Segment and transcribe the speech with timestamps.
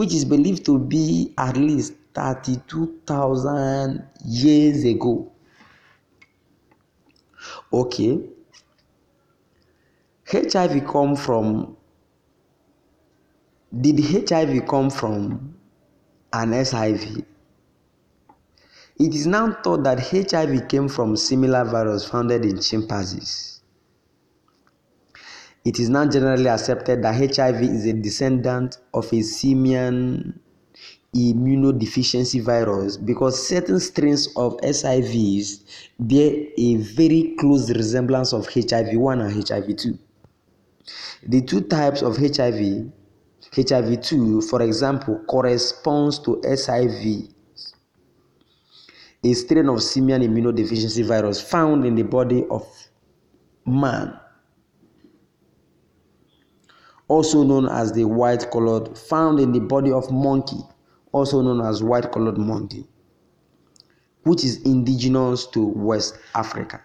[0.00, 5.30] which is believed to be at least 32,000 years ago.
[7.70, 8.18] Okay.
[10.26, 11.76] HIV come from
[13.78, 15.54] did HIV come from
[16.32, 17.22] an SIV?
[18.98, 23.59] It is now thought that HIV came from similar virus founded in chimpanzees.
[25.64, 30.40] It is now generally accepted that HIV is a descendant of a simian
[31.14, 35.62] immunodeficiency virus because certain strains of SIVs
[35.98, 39.98] bear a very close resemblance of HIV1 and HIV2.
[41.26, 42.90] The two types of HIV,
[43.52, 47.28] HIV2, for example, corresponds to SIV,
[49.22, 52.66] a strain of simian immunodeficiency virus found in the body of
[53.66, 54.18] man,
[57.10, 60.60] also known as the white colored, found in the body of monkey,
[61.10, 62.86] also known as white collared monkey,
[64.22, 66.80] which is indigenous to West Africa.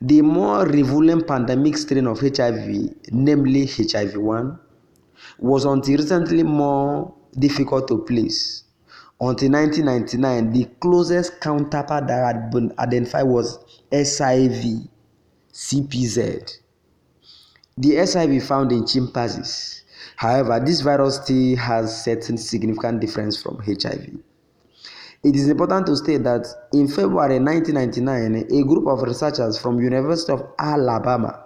[0.00, 4.56] The more prevalent pandemic strain of HIV, namely HIV1,
[5.40, 8.62] was until recently more difficult to place.
[9.20, 13.58] Until 1999, the closest counterpart that had been identified was
[13.90, 14.88] SIV
[15.52, 16.58] CPZ.
[17.78, 19.84] The SIV found in chimpanzees.
[20.16, 24.16] However, this virus still has certain significant difference from HIV.
[25.22, 30.32] It is important to state that in February 1999, a group of researchers from University
[30.32, 31.44] of Alabama,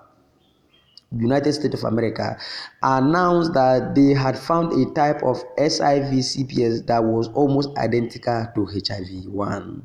[1.11, 2.39] United States of America,
[2.81, 8.67] announced that they had found a type of SIV CPZ that was almost identical to
[8.67, 9.83] HIV1.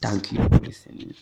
[0.00, 1.14] Thank you for listening.